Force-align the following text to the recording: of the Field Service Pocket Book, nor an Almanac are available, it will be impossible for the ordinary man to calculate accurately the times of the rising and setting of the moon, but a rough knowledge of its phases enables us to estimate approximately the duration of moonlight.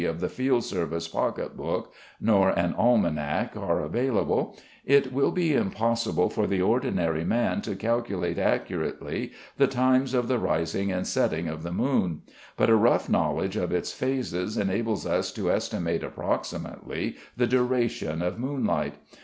of 0.03 0.19
the 0.19 0.29
Field 0.29 0.63
Service 0.63 1.07
Pocket 1.07 1.55
Book, 1.55 1.93
nor 2.19 2.49
an 2.49 2.73
Almanac 2.73 3.55
are 3.55 3.81
available, 3.81 4.57
it 4.83 5.13
will 5.13 5.29
be 5.29 5.53
impossible 5.53 6.27
for 6.27 6.47
the 6.47 6.59
ordinary 6.59 7.23
man 7.23 7.61
to 7.61 7.75
calculate 7.75 8.39
accurately 8.39 9.31
the 9.57 9.67
times 9.67 10.15
of 10.15 10.27
the 10.27 10.39
rising 10.39 10.91
and 10.91 11.05
setting 11.05 11.47
of 11.47 11.61
the 11.61 11.71
moon, 11.71 12.23
but 12.57 12.67
a 12.67 12.75
rough 12.75 13.09
knowledge 13.09 13.55
of 13.55 13.71
its 13.71 13.93
phases 13.93 14.57
enables 14.57 15.05
us 15.05 15.31
to 15.31 15.51
estimate 15.51 16.03
approximately 16.03 17.15
the 17.37 17.45
duration 17.45 18.23
of 18.23 18.39
moonlight. 18.39 18.95